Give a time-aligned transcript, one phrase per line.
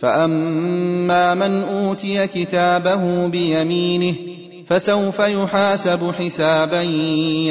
[0.00, 4.14] فأما من أوتي كتابه بيمينه
[4.66, 6.82] فسوف يحاسب حسابا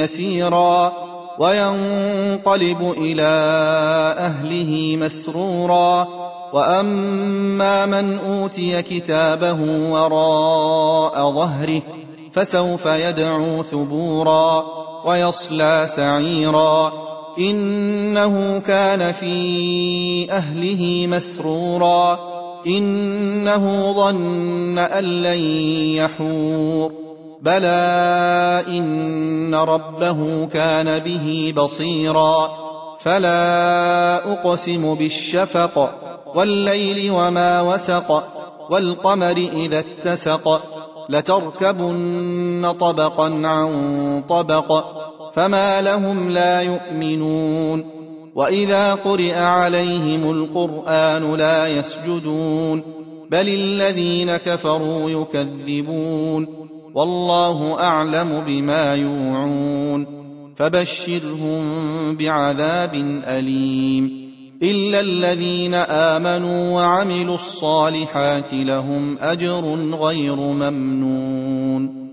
[0.01, 0.93] يسيرا
[1.39, 3.23] وينقلب إلى
[4.17, 6.07] أهله مسرورا
[6.53, 9.57] وأما من أوتي كتابه
[9.91, 11.81] وراء ظهره
[12.31, 14.65] فسوف يدعو ثبورا
[15.05, 16.93] ويصلى سعيرا
[17.39, 22.34] إنه كان في أهله مسرورا
[22.67, 25.39] إنه ظن أن لن
[25.95, 26.91] يحور.
[27.41, 32.49] بلى إن ربه كان به بصيرا.
[32.99, 35.93] فلا أقسم بالشفق
[36.35, 38.23] والليل وما وسق
[38.69, 40.61] والقمر إذا اتسق.
[41.09, 44.83] لتركبن طبقا عن طبق.
[45.33, 47.94] فما لهم لا يؤمنون.
[48.35, 52.81] واذا قرئ عليهم القران لا يسجدون
[53.31, 56.47] بل الذين كفروا يكذبون
[56.93, 60.05] والله اعلم بما يوعون
[60.55, 61.61] فبشرهم
[62.15, 62.93] بعذاب
[63.27, 64.25] اليم
[64.63, 72.04] الا الذين امنوا وعملوا الصالحات لهم اجر غير ممنون